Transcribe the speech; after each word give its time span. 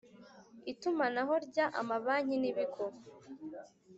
Itumanaho 0.71 1.33
rya 1.47 1.65
Amabanki 1.79 2.35
n 2.37 2.43
ibigo 2.51 2.83